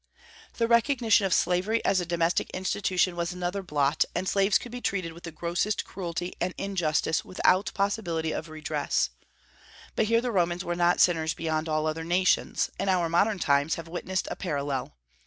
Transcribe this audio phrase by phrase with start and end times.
[0.55, 4.81] The recognition of slavery as a domestic institution was another blot, and slaves could be
[4.81, 9.11] treated with the grossest cruelty and injustice without possibility of redress.
[9.95, 13.75] But here the Romans were not sinners beyond all other nations, and our modern times
[13.75, 14.97] have witnessed a parallel.